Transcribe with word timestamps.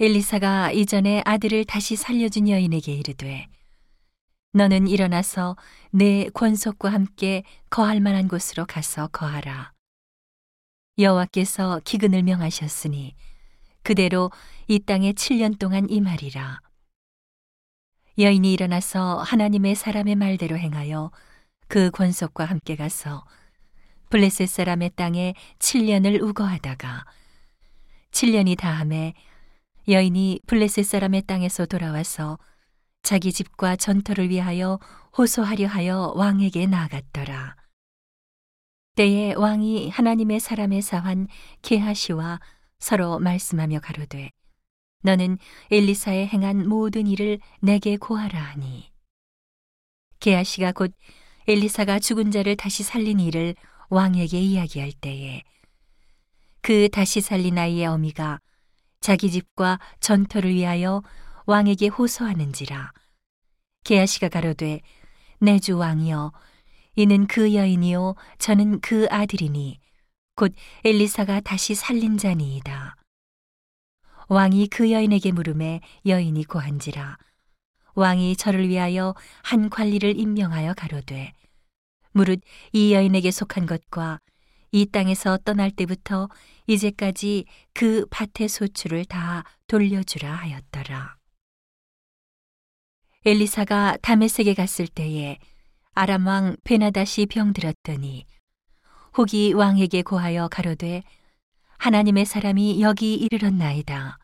엘리사가 0.00 0.70
이전에 0.70 1.22
아들을 1.24 1.64
다시 1.64 1.96
살려준 1.96 2.48
여인에게 2.48 2.92
이르되 2.92 3.48
너는 4.52 4.86
일어나서 4.86 5.56
내 5.90 6.28
권속과 6.34 6.92
함께 6.92 7.42
거할 7.68 8.00
만한 8.00 8.28
곳으로 8.28 8.64
가서 8.64 9.08
거하라. 9.08 9.72
여호와께서 10.98 11.80
기근을 11.84 12.22
명하셨으니 12.22 13.16
그대로 13.82 14.30
이 14.68 14.78
땅에 14.78 15.12
7년 15.12 15.58
동안 15.58 15.90
임하리라. 15.90 16.60
여인이 18.18 18.52
일어나서 18.52 19.18
하나님의 19.18 19.74
사람의 19.74 20.14
말대로 20.14 20.56
행하여 20.56 21.10
그 21.66 21.90
권속과 21.90 22.44
함께 22.44 22.76
가서 22.76 23.24
블레셋 24.10 24.48
사람의 24.48 24.92
땅에 24.94 25.34
7년을 25.58 26.22
우거하다가 26.22 27.04
7년이 28.12 28.56
다함에 28.56 29.14
여인이 29.88 30.40
블레셋 30.46 30.84
사람의 30.84 31.22
땅에서 31.22 31.64
돌아와서 31.64 32.38
자기 33.02 33.32
집과 33.32 33.76
전터를 33.76 34.28
위하여 34.28 34.78
호소하려 35.16 35.66
하여 35.66 36.12
왕에게 36.14 36.66
나아갔더라. 36.66 37.56
때에 38.96 39.32
왕이 39.32 39.88
하나님의 39.88 40.40
사람의 40.40 40.82
사환 40.82 41.26
게하시와 41.62 42.38
서로 42.78 43.18
말씀하며 43.18 43.80
가로되 43.80 44.30
너는 45.04 45.38
엘리사의 45.70 46.26
행한 46.26 46.68
모든 46.68 47.06
일을 47.06 47.38
내게 47.62 47.96
고하라 47.96 48.38
하니 48.38 48.92
게하시가 50.20 50.72
곧 50.72 50.92
엘리사가 51.46 51.98
죽은 51.98 52.30
자를 52.30 52.56
다시 52.56 52.82
살린 52.82 53.20
일을 53.20 53.54
왕에게 53.88 54.38
이야기할 54.38 54.92
때에 55.00 55.44
그 56.60 56.90
다시 56.90 57.22
살린 57.22 57.56
아이의 57.56 57.86
어미가 57.86 58.40
자기 59.00 59.30
집과 59.30 59.78
전터를 60.00 60.54
위하여 60.54 61.02
왕에게 61.46 61.88
호소하는지라. 61.88 62.92
게하시가 63.84 64.28
가로되 64.28 64.80
내 65.40 65.58
주 65.58 65.78
왕이여 65.78 66.32
이는 66.96 67.26
그 67.28 67.54
여인이요 67.54 68.16
저는 68.38 68.80
그 68.80 69.06
아들이니 69.10 69.78
곧 70.34 70.52
엘리사가 70.84 71.40
다시 71.40 71.74
살린 71.74 72.18
자니이다. 72.18 72.96
왕이 74.28 74.66
그 74.66 74.90
여인에게 74.90 75.32
물음에 75.32 75.80
여인이 76.04 76.44
고한지라. 76.44 77.16
왕이 77.94 78.36
저를 78.36 78.68
위하여 78.68 79.14
한 79.42 79.70
관리를 79.70 80.18
임명하여 80.18 80.74
가로되 80.74 81.32
무릇 82.12 82.40
이 82.72 82.92
여인에게 82.92 83.30
속한 83.30 83.66
것과 83.66 84.18
이 84.70 84.86
땅에서 84.86 85.38
떠날 85.38 85.70
때부터 85.70 86.28
이제까지 86.66 87.46
그 87.72 88.06
밭의 88.10 88.48
소출을 88.48 89.04
다 89.04 89.44
돌려주라 89.66 90.30
하였더라. 90.30 91.16
엘리사가 93.24 93.98
다메섹에 94.02 94.54
갔을 94.54 94.86
때에 94.86 95.38
아람 95.92 96.26
왕 96.26 96.56
베나다시 96.64 97.26
병들었더니 97.26 98.24
혹이 99.16 99.52
왕에게 99.52 100.02
고하여 100.02 100.48
가로되 100.48 101.02
하나님의 101.78 102.24
사람이 102.24 102.80
여기 102.82 103.14
이르렀나이다. 103.14 104.18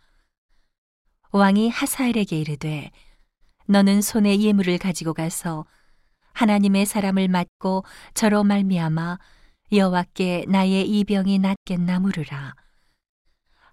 왕이 1.33 1.69
하사엘에게 1.71 2.39
이르되 2.39 2.91
너는 3.67 4.03
손에 4.03 4.39
예물을 4.39 4.79
가지고 4.79 5.15
가서 5.15 5.65
하나님의 6.33 6.87
사람을 6.87 7.29
맞고 7.29 7.85
저로 8.13 8.45
말미암아 8.45 9.19
여호와께 9.77 10.45
나의 10.47 10.89
이 10.89 11.03
병이 11.03 11.41
낫겠나 11.41 11.99
물으라. 11.99 12.55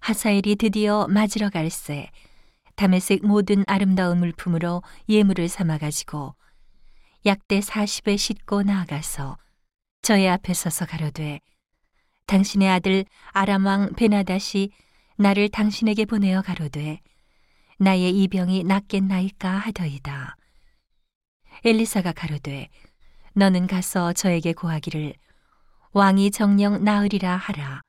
하사엘이 0.00 0.56
드디어 0.56 1.06
맞으러 1.06 1.48
갈새 1.48 2.10
다메섹 2.74 3.24
모든 3.24 3.62
아름다운 3.68 4.18
물품으로 4.18 4.82
예물을 5.08 5.48
삼아 5.48 5.78
가지고 5.78 6.34
약대 7.24 7.60
40에 7.60 8.18
싣고 8.18 8.64
나아가서 8.64 9.38
저의 10.00 10.28
앞에 10.28 10.54
서서 10.54 10.86
가로되 10.86 11.38
당신의 12.26 12.68
아들 12.68 13.04
아람 13.30 13.66
왕 13.66 13.92
베나다시 13.92 14.72
나를 15.18 15.50
당신에게 15.50 16.06
보내어 16.06 16.42
가로되 16.42 17.00
나의 17.78 18.10
이 18.10 18.26
병이 18.26 18.64
낫겠나이까 18.64 19.48
하더이다. 19.48 20.36
엘리사가 21.64 22.10
가로되 22.10 22.70
너는 23.34 23.68
가서 23.68 24.12
저에게 24.12 24.52
고하기를 24.52 25.14
왕이 25.92 26.30
정령 26.30 26.84
나으리라 26.84 27.36
하라. 27.36 27.82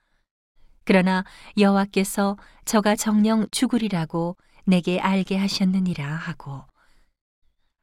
그러나 0.84 1.24
여호와께서 1.58 2.38
저가 2.66 2.96
정령 2.98 3.48
죽으리라고 3.52 4.36
내게 4.66 5.00
알게 5.00 5.38
하셨느니라 5.38 6.06
하고 6.06 6.64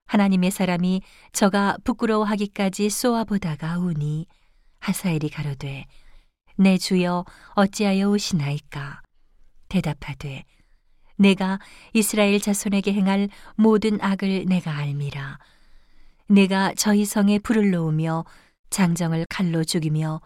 하나님의 0.07 0.51
사람이 0.51 1.03
저가 1.33 1.79
부끄러워하기까지 1.85 2.91
쏘아보다가 2.91 3.79
우니 3.79 4.27
하사엘이 4.81 5.31
가로되 5.31 5.87
내 6.57 6.77
주여 6.77 7.25
어찌하여 7.55 8.11
오시나이까 8.11 9.03
대답하되 9.69 10.45
내가 11.17 11.61
이스라엘 11.95 12.41
자손에게 12.41 12.93
행할 12.93 13.29
모든 13.57 13.99
악을 14.03 14.47
내가 14.47 14.77
알미라 14.77 15.39
내가 16.29 16.75
저희 16.77 17.05
성에 17.05 17.39
불을 17.39 17.71
놓으며 17.71 18.25
장정을 18.71 19.27
칼로 19.29 19.65
죽이며 19.65 20.21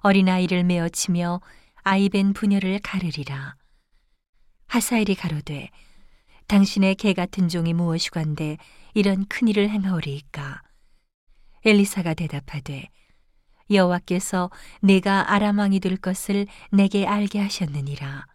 어린아이를 0.00 0.64
메어 0.64 0.88
치며 0.88 1.40
아이벤 1.82 2.32
부녀를 2.32 2.80
가르리라. 2.80 3.56
하사엘이 4.66 5.14
가로되 5.14 5.70
당신의 6.48 6.96
개 6.96 7.12
같은 7.12 7.48
종이 7.48 7.72
무엇이관데 7.72 8.58
이런 8.94 9.24
큰 9.26 9.48
일을 9.48 9.70
행하오리이까. 9.70 10.62
엘리사가 11.64 12.14
대답하되 12.14 12.88
여호와께서 13.70 14.50
내가 14.80 15.32
아람 15.32 15.58
왕이 15.58 15.80
될 15.80 15.96
것을 15.96 16.46
내게 16.70 17.06
알게 17.06 17.40
하셨느니라. 17.40 18.26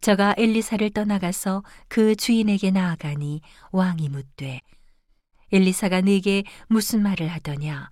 저가 0.00 0.34
엘리사를 0.36 0.90
떠나가서 0.90 1.62
그 1.88 2.16
주인에게 2.16 2.72
나아가니 2.72 3.40
왕이 3.70 4.08
묻되 4.08 4.60
엘리사가 5.52 6.00
네게 6.00 6.44
무슨 6.68 7.02
말을 7.02 7.28
하더냐? 7.28 7.88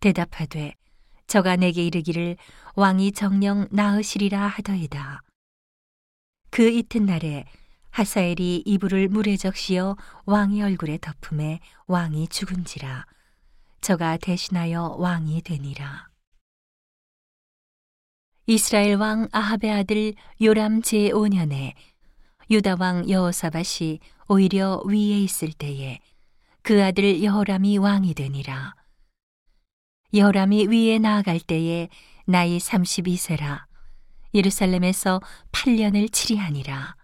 대답하되 0.00 0.74
저가 1.26 1.56
내게 1.56 1.84
이르기를 1.84 2.36
왕이 2.74 3.12
정령 3.12 3.68
나으시리라 3.70 4.46
하더이다. 4.46 5.22
그 6.50 6.70
이튿날에 6.70 7.44
하사엘이 7.90 8.62
이불을 8.64 9.08
물에 9.08 9.36
적시어 9.36 9.96
왕의 10.24 10.62
얼굴에 10.62 10.98
덮음에 11.00 11.60
왕이 11.86 12.28
죽은지라 12.28 13.06
저가 13.80 14.16
대신하여 14.18 14.96
왕이 14.98 15.42
되니라. 15.42 16.08
이스라엘 18.46 18.94
왕 18.96 19.28
아합의 19.32 19.70
아들 19.70 20.14
요람 20.40 20.80
제5년에 20.80 21.74
유다 22.50 22.76
왕 22.78 23.08
여호사밧이 23.10 23.98
오히려 24.28 24.82
위에 24.86 25.20
있을 25.20 25.52
때에 25.52 25.98
그 26.62 26.82
아들 26.82 27.22
여호람이 27.22 27.76
왕이 27.76 28.14
되니라. 28.14 28.77
여호람이 30.14 30.68
위에 30.68 30.98
나아갈 30.98 31.38
때에 31.38 31.88
나이 32.24 32.56
32세라 32.58 33.64
예루살렘에서 34.34 35.20
8년을 35.52 36.10
치리하니라. 36.12 36.96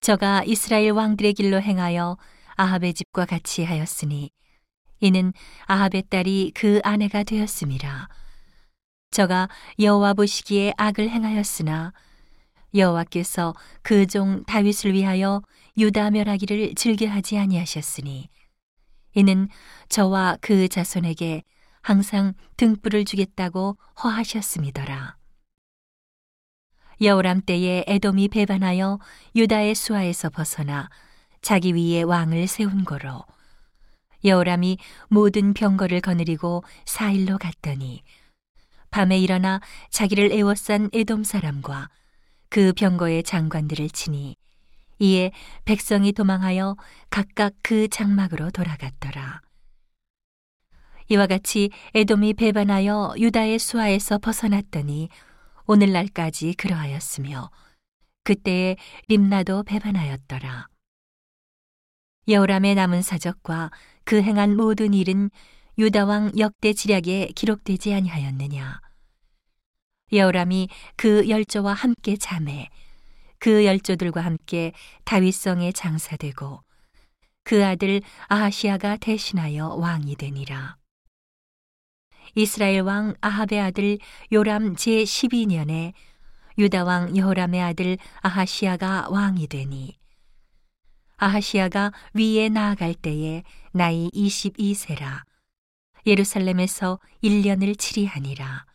저가 0.00 0.44
이스라엘 0.44 0.92
왕들의 0.92 1.32
길로 1.34 1.60
행하여 1.60 2.16
아합의 2.54 2.94
집과 2.94 3.26
같이 3.26 3.64
하였으니 3.64 4.30
이는 5.00 5.32
아합의 5.66 6.04
딸이 6.08 6.52
그 6.54 6.80
아내가 6.84 7.24
되었음이라. 7.24 8.08
저가 9.10 9.48
여호와 9.80 10.14
보시기에 10.14 10.72
악을 10.76 11.10
행하였으나 11.10 11.92
여호와께서 12.74 13.54
그 13.82 14.06
종 14.06 14.44
다윗을 14.44 14.92
위하여 14.92 15.42
유다 15.78 16.10
멸하기를 16.10 16.74
즐겨하지 16.76 17.38
아니하셨으니 17.38 18.28
이는 19.14 19.48
저와 19.88 20.36
그 20.40 20.68
자손에게 20.68 21.42
항상 21.86 22.34
등불을 22.56 23.04
주겠다고 23.04 23.78
허하셨음이더라. 24.02 25.16
여호람 27.00 27.42
때에 27.42 27.84
에돔이 27.86 28.26
배반하여 28.26 28.98
유다의 29.36 29.76
수하에서 29.76 30.30
벗어나 30.30 30.90
자기 31.42 31.76
위에 31.76 32.02
왕을 32.02 32.48
세운 32.48 32.84
거로 32.84 33.24
여호람이 34.24 34.78
모든 35.06 35.54
병거를 35.54 36.00
거느리고 36.00 36.64
사일로 36.86 37.38
갔더니 37.38 38.02
밤에 38.90 39.20
일어나 39.20 39.60
자기를 39.90 40.32
애워싼 40.32 40.90
에돔 40.92 41.22
사람과 41.22 41.88
그 42.48 42.72
병거의 42.72 43.22
장관들을 43.22 43.90
치니 43.90 44.36
이에 44.98 45.30
백성이 45.64 46.10
도망하여 46.10 46.76
각각 47.10 47.52
그 47.62 47.86
장막으로 47.86 48.50
돌아갔더라. 48.50 49.45
이와 51.08 51.26
같이 51.26 51.70
에돔이 51.94 52.34
배반하여 52.34 53.14
유다의 53.18 53.58
수하에서 53.58 54.18
벗어났더니 54.18 55.08
오늘날까지 55.66 56.54
그러하였으며 56.54 57.50
그때에 58.24 58.76
림나도 59.08 59.62
배반하였더라. 59.62 60.68
여호람의 62.28 62.74
남은 62.74 63.02
사적과 63.02 63.70
그 64.04 64.20
행한 64.20 64.56
모든 64.56 64.94
일은 64.94 65.30
유다 65.78 66.06
왕 66.06 66.32
역대 66.38 66.72
지략에 66.72 67.28
기록되지 67.36 67.94
아니하였느냐. 67.94 68.80
여호람이 70.12 70.68
그 70.96 71.28
열조와 71.28 71.72
함께 71.72 72.16
잠해 72.16 72.68
그 73.38 73.64
열조들과 73.64 74.22
함께 74.22 74.72
다윗성에 75.04 75.72
장사되고 75.72 76.62
그 77.44 77.64
아들 77.64 78.00
아하시아가 78.28 78.96
대신하여 78.96 79.74
왕이 79.74 80.16
되니라. 80.16 80.76
이스라엘 82.36 82.82
왕 82.82 83.14
아합의 83.22 83.60
아들 83.60 83.98
요람 84.30 84.76
제 84.76 84.90
12년에 85.04 85.94
유다 86.58 86.84
왕 86.84 87.16
여호람의 87.16 87.62
아들 87.62 87.96
아하시아가 88.20 89.08
왕이 89.08 89.46
되니 89.46 89.96
아하시아가 91.16 91.92
위에 92.12 92.50
나아갈 92.50 92.92
때에 92.94 93.42
나이 93.72 94.10
22세라. 94.10 95.22
예루살렘에서 96.06 97.00
1년을 97.24 97.78
치리하니라. 97.78 98.66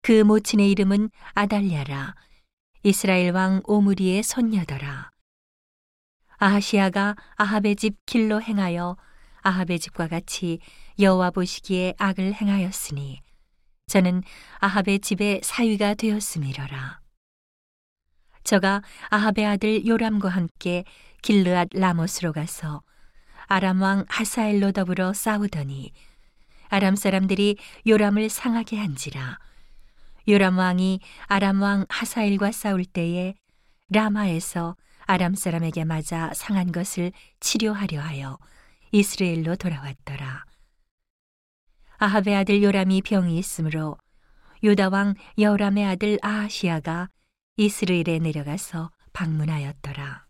그 0.00 0.22
모친의 0.22 0.70
이름은 0.70 1.10
아달랴라. 1.34 2.14
이스라엘 2.82 3.32
왕 3.32 3.60
오므리의 3.64 4.22
손녀더라. 4.22 5.10
아하시아가 6.38 7.16
아합의 7.36 7.76
집 7.76 8.06
길로 8.06 8.40
행하여 8.40 8.96
아합의 9.46 9.78
집과 9.78 10.08
같이 10.08 10.58
여호와 10.98 11.30
보시기에 11.30 11.94
악을 11.98 12.34
행하였으니 12.34 13.20
저는 13.86 14.24
아합의 14.58 14.98
집에 14.98 15.40
사위가 15.44 15.94
되었음이러라. 15.94 17.00
저가 18.42 18.82
아합의 19.10 19.46
아들 19.46 19.86
요람과 19.86 20.28
함께 20.30 20.82
길르앗 21.22 21.68
라모스로 21.72 22.32
가서 22.32 22.82
아람 23.46 23.82
왕 23.82 24.04
하사엘로 24.08 24.72
더불어 24.72 25.12
싸우더니 25.12 25.92
아람 26.68 26.96
사람들이 26.96 27.56
요람을 27.86 28.28
상하게 28.28 28.78
한지라 28.78 29.38
요람 30.28 30.58
왕이 30.58 30.98
아람 31.26 31.62
왕 31.62 31.86
하사엘과 31.88 32.50
싸울 32.50 32.84
때에 32.84 33.34
라마에서 33.90 34.74
아람 35.04 35.36
사람에게 35.36 35.84
맞아 35.84 36.32
상한 36.34 36.72
것을 36.72 37.12
치료하려 37.38 38.00
하여 38.00 38.38
이스라엘로 38.96 39.56
돌아왔더라. 39.56 40.46
아합의 41.98 42.34
아들 42.34 42.62
요람이 42.62 43.02
병이 43.02 43.36
있으므로 43.36 43.98
유다 44.62 44.88
왕 44.88 45.14
여호람의 45.38 45.84
아들 45.84 46.18
아하시아가 46.22 47.10
이스라엘에 47.58 48.20
내려가서 48.20 48.90
방문하였더라. 49.12 50.25